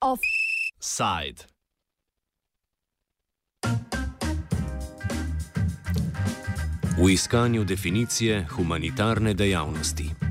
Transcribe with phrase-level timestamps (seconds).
[0.00, 1.44] Offside.
[6.98, 10.25] V iskanju definicije humanitarne dejavnosti.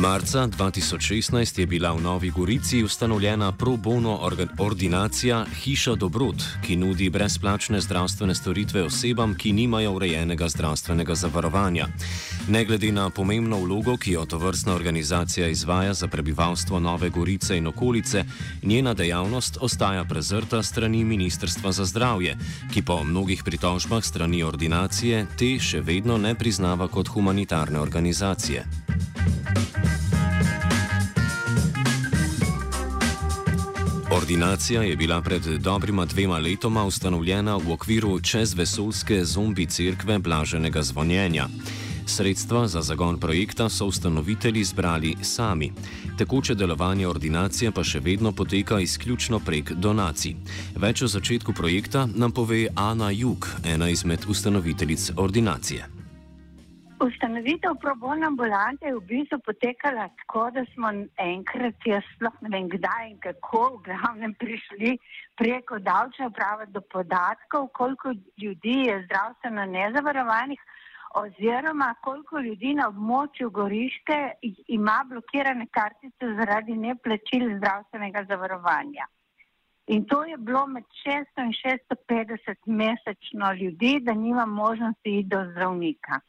[0.00, 7.10] Marca 2016 je bila v Novi Gorici ustanovljena pro bono ordinacija Hiša Dobrot, ki nudi
[7.10, 11.88] brezplačne zdravstvene storitve osebam, ki nimajo urejenega zdravstvenega zavarovanja.
[12.48, 17.56] Ne glede na pomembno vlogo, ki jo to vrstna organizacija izvaja za prebivalstvo Nove Gorice
[17.56, 18.24] in okolice,
[18.62, 22.38] njena dejavnost ostaja prezrta strani Ministrstva za zdravje,
[22.72, 28.64] ki po mnogih pritožbah strani ordinacije te še vedno ne priznava kot humanitarne organizacije.
[34.12, 41.46] Ordinacija je bila pred dobrima dvema letoma ustanovljena v okviru čezvesolske zombi cerkve Blaženega zvonjenja.
[42.06, 45.72] Sredstva za zagon projekta so ustanovitelji zbrali sami.
[46.18, 50.34] Tekoče delovanje ordinacije pa še vedno poteka izključno prek donacij.
[50.76, 55.99] Več o začetku projekta nam pove Ana Juk, ena izmed ustanoviteljic ordinacije.
[57.00, 60.90] Ustanovitev probona ambulante je v bistvu potekala tako, da smo
[61.24, 64.98] enkrat, jaz sploh ne vem kdaj in kako, v glavnem prišli
[65.40, 70.60] preko davčne uprave do podatkov, koliko ljudi je zdravstveno nezavarovanih
[71.14, 74.18] oziroma koliko ljudi na območju Goriške
[74.68, 79.06] ima blokirane kartice zaradi neplačil zdravstvenega zavarovanja.
[79.86, 85.40] In to je bilo med 600 in 650 mesečno ljudi, da nima možnosti iti do
[85.50, 86.20] zdravnika.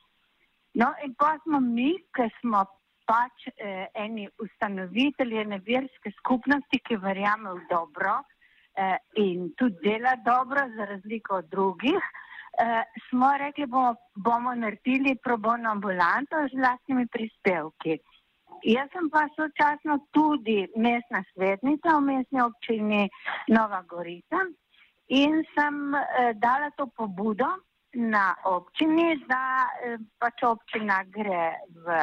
[0.73, 2.63] No, in pa smo mi, ki smo
[3.09, 8.21] pač eh, eni ustanovitelji ene verske skupnosti, ki verjame v dobro
[8.75, 11.99] eh, in tudi dela dobro, za razliko od drugih,
[12.63, 17.99] eh, smo rekli, bomo, bomo naredili probojno ambulanto z vlastnimi prispevki.
[18.63, 23.09] Jaz sem pa sočasno tudi mestna svetnica v mestni občini
[23.49, 24.43] Nova Gorica
[25.07, 27.49] in sem eh, dala to pobudo
[27.93, 31.97] na občini, da eh, pač občina gre v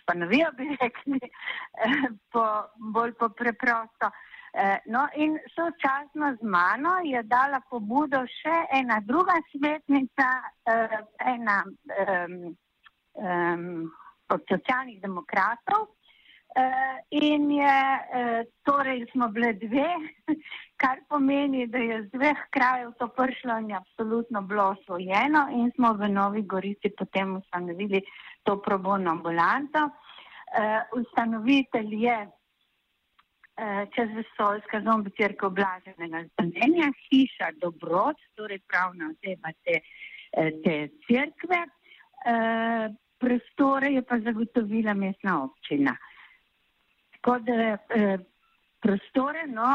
[0.00, 1.20] španovijo, bi rekli,
[1.84, 2.44] eh, po,
[2.76, 4.10] bolj po preprosto.
[4.52, 10.28] Eh, no in sočasno z mano je dala pobudo še ena druga svetnica,
[11.24, 12.34] ena um,
[13.16, 13.64] um,
[14.28, 15.88] od socialnih demokratov,
[16.52, 17.76] Uh, in je,
[18.12, 19.88] uh, torej smo bile dve,
[20.82, 25.70] kar pomeni, da je z dveh krajev to prišlo in je absolutno bilo osvojeno in
[25.74, 28.02] smo v Novi Gorici potem ustanovili
[28.42, 29.86] to probojno ambulanto.
[29.86, 39.56] Uh, ustanovitelj je uh, čez vesoljska zombi crkva oblaženega znamenja, hiša Dobrot, torej pravna oseba
[39.64, 39.80] te,
[40.64, 40.76] te
[41.08, 41.64] crkve.
[42.28, 45.96] Uh, prostore je pa zagotovila mestna občina.
[47.22, 48.18] Uh, kot eh,
[48.82, 49.46] prostore.
[49.46, 49.68] No,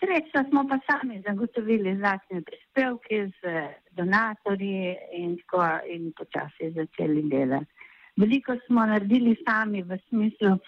[0.00, 3.66] sredstva smo pa sami zagotovili z vlastnimi prispevki, z
[3.96, 7.66] donatorji in tako in počasi začeli delati.
[8.20, 10.58] Veliko smo naredili sami v smislu,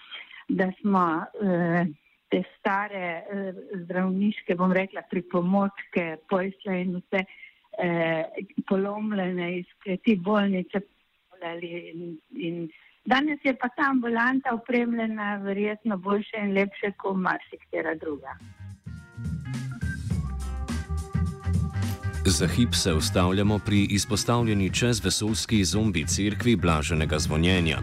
[0.49, 1.85] da smo eh,
[2.29, 3.53] te stare eh,
[3.85, 7.21] zdravniške, bom rekla, pripomočke, pojsle in vse
[7.77, 8.25] eh,
[8.69, 10.81] polomljene iz te bolnice
[11.61, 12.69] in, in
[13.05, 18.37] Danes je pa ta ambulanta opremljena verjetno boljše in lepše kot marsikatera druga.
[22.25, 27.77] Za hip se ustavljamo pri izpostavljeni čezvesolski zombi cerkvi Blaženega zvonjenja.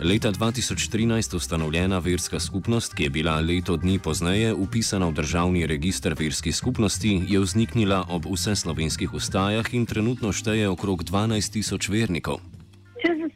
[0.00, 6.14] Leta 2013 ustanovljena verska skupnost, ki je bila leto dni pozneje upisana v državni registr
[6.18, 12.40] verskih skupnosti, je vzniknila ob vseslovenskih ustajah in trenutno šteje okrog 12 tisoč vernikov.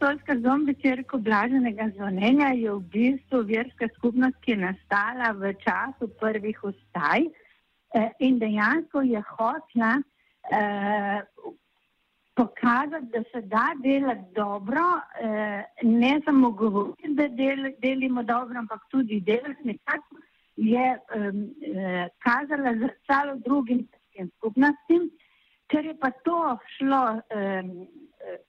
[0.00, 6.09] Čezvesoljska zombi crkva blaženega zvonjenja je v bistvu verska skupnost, ki je nastala v času
[6.20, 7.26] prvih ustaj
[7.94, 11.20] eh, in dejansko je hotla eh,
[12.35, 14.87] pokazati, da se da delati dobro,
[15.20, 20.17] eh, ne samo govoriti, da del, delimo dobro, ampak tudi delati nekako
[20.56, 23.88] je eh, kazala zrcalo drugim
[24.37, 25.11] skupnostim,
[25.69, 27.20] ker je pa to šlo.
[27.29, 27.62] Eh,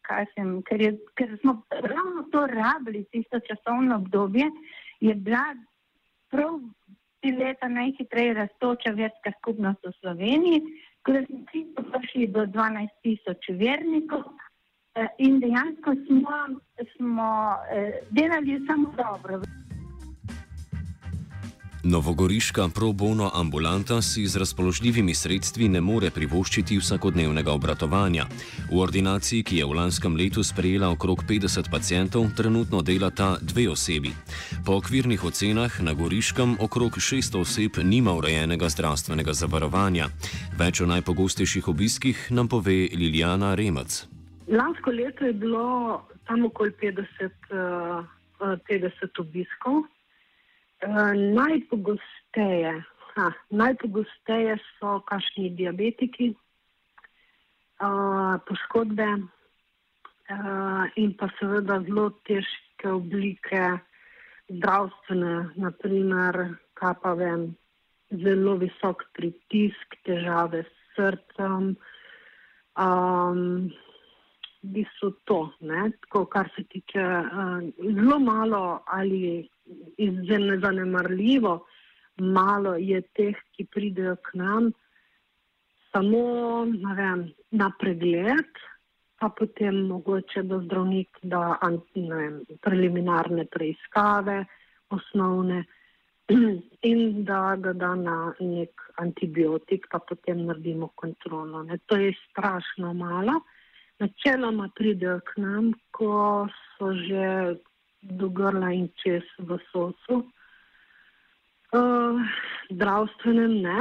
[0.08, 4.48] kaj sem, ker, je, ker smo ravno to rabili, tisto časovno obdobje,
[5.00, 5.44] je bila
[6.30, 6.60] prav
[7.22, 10.62] tri leta najhitreje raztoča verska skupnost v Sloveniji,
[11.06, 14.24] ko smo čisto prišli do 12 tisoč vernikov
[14.96, 16.38] eh, in dejansko smo,
[16.96, 17.32] smo
[17.72, 19.42] eh, delali samo dobro.
[21.84, 28.26] Novogoriška pro bono ambulanta si z razpoložljivimi sredstvi ne more privoščiti vsakodnevnega obratovanja.
[28.70, 34.12] V ordinaciji, ki je v lanskem letu sprejela okrog 50 pacijentov, trenutno delata dve osebi.
[34.66, 40.06] Po okvirnih ocenah na Goriškem okrog 600 oseb nima urejenega zdravstvenega zavarovanja.
[40.60, 44.06] Več o najpogostejših obiskih nam pove Liljana Remac.
[44.48, 48.06] Lansko leto je bilo tam okoli 50, uh,
[48.70, 49.82] 50 obiskov.
[50.82, 52.84] Uh, najpogosteje,
[53.14, 56.32] ha, najpogosteje so kašni diabetiki,
[57.86, 63.78] uh, poškodbe uh, in pa seveda zelo težke oblike
[64.50, 66.42] zdravstvene, naprimer,
[66.74, 67.52] kapavem,
[68.26, 71.76] zelo visok pritisk, težave s srcem.
[72.74, 73.70] Um,
[74.62, 79.50] v bistvu to, ne, tako, kar se tiče uh, zelo malo ali
[79.98, 81.66] izjemno zanemarljivo,
[82.18, 84.72] malo je teh, ki pridejo k nam
[85.92, 86.66] samo
[86.96, 88.52] vem, na pregled,
[89.20, 91.60] pa potem mogoče do zdravnika, da
[91.96, 94.46] vem, preliminarne preiskave,
[94.90, 95.64] osnovne.
[96.92, 101.64] In da ga da na nek antibiotik, pa potem naredimo kontrolo.
[101.64, 101.78] Ne.
[101.86, 103.42] To je strašno malo.
[104.00, 106.48] Načeloma pridejo k nam, ko
[106.78, 107.58] so že
[108.02, 110.22] do grla in čez v sosu.
[111.72, 112.20] Uh,
[112.72, 113.78] zdravstvenem ne,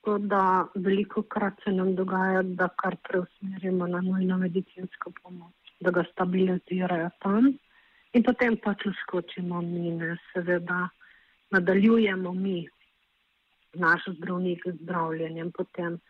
[0.00, 5.90] tako da veliko krat se nam dogaja, da kar preusmerimo na nujno medicinsko pomoč, da
[5.90, 7.52] ga stabilizirajo tam
[8.12, 10.88] in potem pač uskočimo mi, ne, seveda
[11.50, 12.68] nadaljujemo mi,
[13.74, 16.00] naš zdravnik z zdravljenjem potem,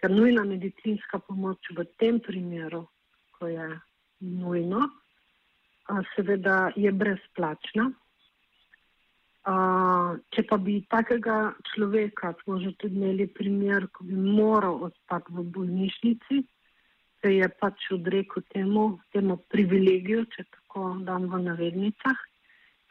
[0.00, 2.86] ker nujna medicinska pomoč v tem primeru
[3.40, 3.80] ko je
[4.20, 4.80] nujno,
[6.14, 7.90] seveda je brezplačna.
[10.30, 15.44] Če pa bi takega človeka, smo že tudi imeli primer, ko bi moral ostati v
[15.48, 16.42] bolnišnici,
[17.20, 22.20] se je pač odrekel temu, temu privilegiju, če tako dam v navednicah,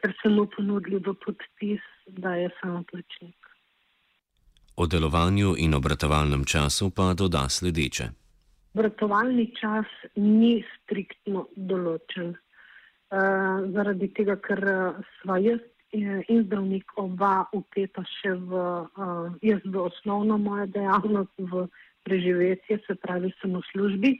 [0.02, 3.36] ker se mu ponudili v podpis, da je samo plačnik.
[4.76, 8.10] O delovanju in obratovalnem času pa doda sledeče.
[8.74, 12.36] Vrtovalni čas ni striktno določen.
[13.10, 15.58] Uh, zaradi tega, ker eh, sva jaz
[15.90, 21.64] in zdravnik oba upeta še v, uh, jaz v osnovno mojo dejavnost, v
[22.06, 24.12] preživetje, se pravi, sem v službi.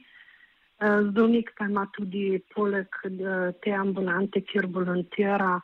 [0.81, 2.89] Zdravnik pa ima tudi poleg
[3.61, 5.59] te ambulante, kjer volontira,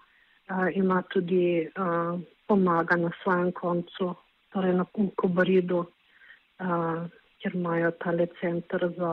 [0.77, 1.65] ima tudi
[2.45, 4.11] pomaga na svojem koncu,
[4.53, 5.83] torej na Kubaridu.
[6.61, 7.09] Uh,
[7.41, 9.11] ker imajo tale center za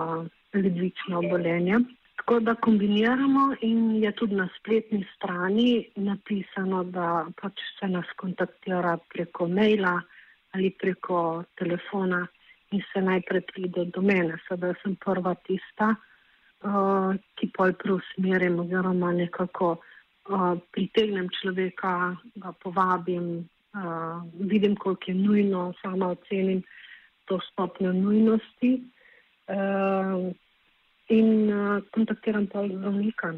[0.54, 1.80] ledvične obolenja.
[2.16, 8.96] Tako da kombiniramo in je tudi na spletni strani napisano, da pač se nas kontaktira
[9.14, 10.00] preko maila
[10.54, 12.26] ali preko telefona
[12.70, 14.38] in se najprej pride do mene.
[14.48, 23.26] Sedaj sem prva tista, uh, ki pol preusmerim oziroma nekako uh, pritegnem človeka, ga povabim,
[23.74, 24.22] uh,
[24.52, 26.62] vidim, koliko je nujno, sama ocenim
[27.26, 30.30] to stopnjo nujnosti uh,
[31.18, 33.32] in uh, kontaktiram pa zdravnika,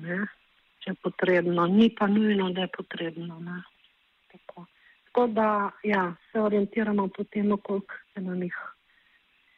[0.83, 1.67] če je potrebno.
[1.67, 3.41] Ni pa nujno, da je potrebno.
[4.33, 4.67] Tako.
[5.07, 7.95] Tako da ja, se orientiramo po tem, koliko,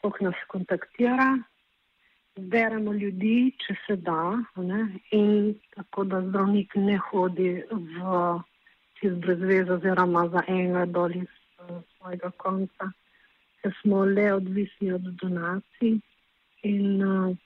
[0.01, 1.31] koliko nas kontaktira.
[2.39, 4.85] Beremo ljudi, če se da, ne?
[5.11, 8.21] in tako da zdravnik ne hodi v
[9.01, 12.93] čez brezvez, oziroma za enega dol iz uh, svojega konca
[13.63, 15.99] da smo le odvisni od donacij.
[16.63, 17.37] In uh,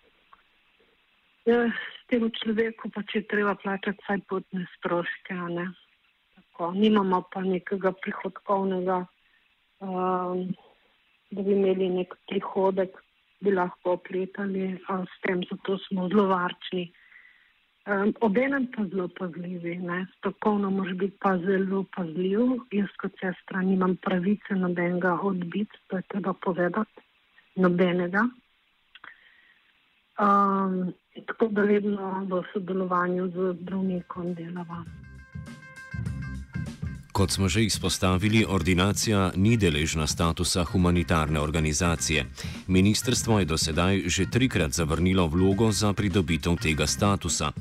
[1.44, 5.34] ja, s tem človeku pač je treba plačati vsaj potne stroške.
[6.62, 9.02] Nimamo pa nekega prihodkovnega,
[9.82, 10.52] um,
[11.32, 12.94] da bi imeli nek prihodek,
[13.42, 16.92] bi lahko opletali, s tem zato smo zelo varčni.
[17.90, 19.80] Um, Obenem pa zelo pazljivi,
[20.18, 22.62] strokovno moraš biti pa zelo pazljiv.
[22.70, 27.02] Jaz kot sestra nimam pravice nobenega odbiti, to je treba povedati,
[27.56, 28.28] nobenega.
[30.22, 30.92] Um,
[31.26, 34.85] tako da vedno v sodelovanju z zdravnikom delava.
[37.12, 42.25] Kot smo že izpostavili, ordinacija ni deležna statusa humanitarne organizacije.
[42.66, 47.52] Ministrstvo je do sedaj že trikrat zavrnilo vlogo za pridobitev tega statusa.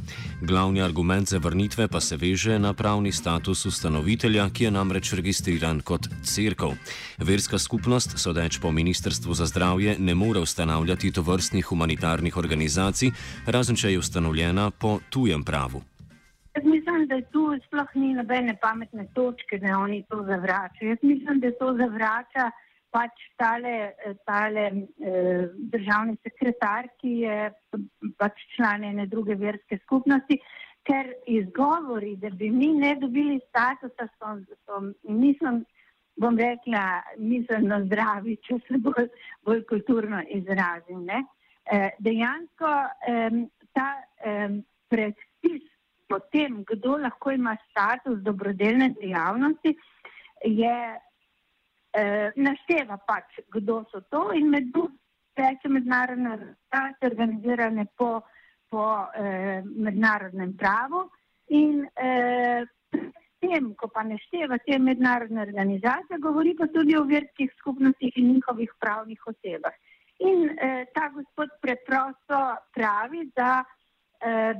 [0.42, 6.08] Glavni argument zavrnitve pa se veže na pravni status ustanovitelja, ki je namreč registriran kot
[6.24, 6.72] crkv.
[7.18, 13.12] Verska skupnost, sodeč po Ministrstvu za zdravje, ne more ustanavljati tovrstnih humanitarnih organizacij,
[13.46, 15.91] razen če je ustanovljena po tujem pravu.
[16.82, 20.90] Mi mislim, da tu sploh ni nobene pametne točke, da oni to zavračajo.
[20.90, 22.52] Jaz mislim, da to zavrača
[22.90, 23.92] pač tale,
[24.26, 27.52] tale eh, državni sekretar, ki je
[28.18, 30.40] pač član ene druge verske skupnosti,
[30.84, 34.34] ker izgovori, da bi mi ne dobili statusa, so,
[34.66, 35.64] so mislim,
[36.18, 39.12] bom rekla, miselno zdravi, če se bolj,
[39.46, 41.06] bolj kulturno izrazim.
[41.06, 41.26] Ne?
[41.66, 42.74] Eh, dejansko
[43.08, 43.92] eh, ta
[44.26, 44.50] eh,
[44.90, 45.71] predpis
[46.12, 49.76] po tem, kdo lahko ima status dobrodelne dejavnosti,
[50.46, 50.78] je
[51.96, 55.00] eh, našteva pač, kdo so to in med drugim
[55.36, 58.22] teče mednarodne organizacije organizirane po,
[58.70, 61.10] po eh, mednarodnem pravu
[61.48, 62.66] in eh,
[63.42, 68.74] tem, ko pa našteva te mednarodne organizacije, govori pa tudi o verskih skupnostih in njihovih
[68.80, 69.74] pravnih osebah.
[70.20, 72.42] In eh, ta gospod preprosto
[72.76, 73.64] pravi, da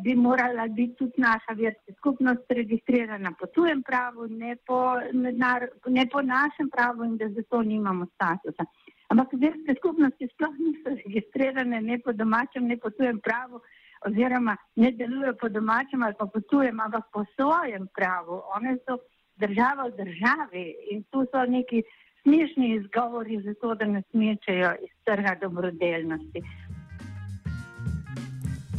[0.04, 6.06] bi morala biti tudi naša verska skupnost registrirana po tujem pravu, ne po, mednar, ne
[6.12, 8.66] po našem pravu in da zato nimamo statusa.
[9.10, 13.62] Ampak verske skupnosti sploh niso registrirane ne po domačem, ne po tujem pravu
[14.08, 18.42] oziroma ne delujejo po domačem ali pa po tujem, ampak po svojem pravu.
[18.56, 18.98] One so
[19.38, 21.84] država v državi in tu so neki
[22.24, 26.42] smešni izgovori za to, da nas mečejo iz trga dobrodelnosti.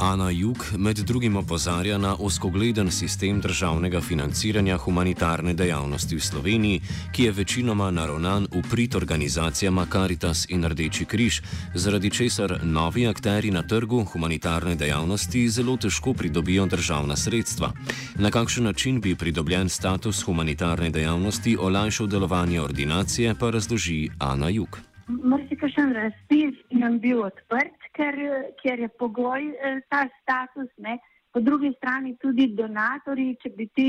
[0.03, 6.81] Ana Juk med drugim opozarja na oskogleden sistem državnega financiranja humanitarne dejavnosti v Sloveniji,
[7.15, 11.39] ki je večinoma naravnan v prid organizacijama Caritas in Rdeči križ,
[11.73, 17.71] zaradi česar novi akteri na trgu humanitarne dejavnosti zelo težko pridobijo državna sredstva.
[18.19, 24.79] Na kakšen način bi pridobljen status humanitarne dejavnosti olajšal delovanje ordinacije, pa razloži Ana Juk.
[25.07, 28.17] Mrzikašen razpis nam bil odprt ker,
[28.61, 30.69] ker je pogoj eh, ta status.
[30.77, 30.97] Ne.
[31.33, 33.87] Po drugi strani tudi donatori, če bi ti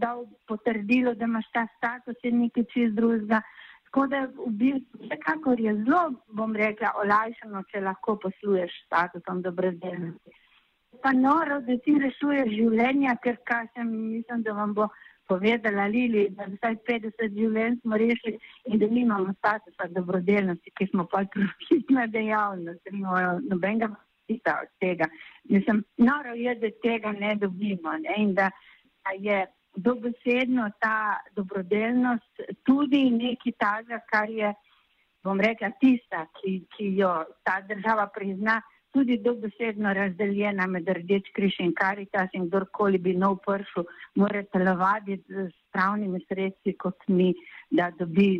[0.00, 3.40] dal potrdilo, da imaš ta status, je nekaj čist drugega.
[3.86, 6.02] Tako da v bistvu vsekakor je zelo,
[6.36, 10.36] bom rekla, olajšano, če lahko posluješ statusom dobrodelnosti.
[11.00, 14.88] Pa noro, da ti rešuješ življenja, ker kaj sem, mislim, da vam bo
[15.28, 21.06] povedala Lili, da vsaj 50 življenj smo rešili in da nimamo statusa dobrodelnosti, ki smo
[21.10, 25.08] pa profitna dejavnost, da nimamo nobenega profita od tega.
[25.44, 28.14] Mislim, noro je, da tega ne dobimo ne?
[28.16, 28.50] in da
[29.18, 34.54] je dobesedno ta dobrodelnost tudi nekaj taga, kar je,
[35.24, 37.12] bom rekla, tista, ki, ki jo
[37.44, 38.60] ta država prizna
[38.96, 43.84] tudi dobesedno razdeljena med Rdeč križ in Karitas in kdorkoli bi nov pršel,
[44.14, 47.34] mora telovaditi z pravnimi sredstvi kot mi,
[47.70, 48.30] da dobi,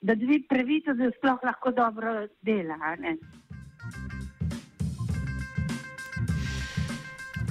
[0.00, 2.96] da dobi pravico, da sploh lahko dobro dela.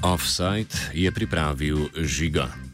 [0.04, 2.73] Offside je pripravil žiga.